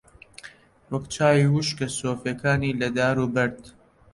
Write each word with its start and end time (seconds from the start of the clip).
وەک 0.91 1.05
چاوی 1.13 1.51
وشکە 1.53 1.87
سۆفییەکانی 1.99 2.77
لە 2.81 2.89
دار 2.97 3.15
و 3.19 3.25
بەرد 3.33 3.61